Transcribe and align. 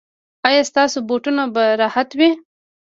ایا 0.47 0.61
ستاسو 0.69 0.97
بوټونه 1.07 1.43
به 1.53 1.63
راحت 1.81 2.09
وي؟ 2.19 2.29